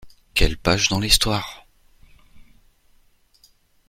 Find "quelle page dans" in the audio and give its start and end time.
0.33-0.99